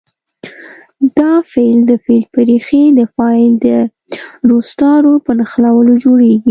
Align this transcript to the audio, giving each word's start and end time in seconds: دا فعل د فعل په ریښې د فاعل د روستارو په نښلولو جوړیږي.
دا 1.17 1.31
فعل 1.51 1.79
د 1.89 1.91
فعل 2.03 2.23
په 2.33 2.39
ریښې 2.47 2.83
د 2.99 2.99
فاعل 3.15 3.51
د 3.65 3.67
روستارو 4.49 5.13
په 5.25 5.31
نښلولو 5.39 5.93
جوړیږي. 6.03 6.39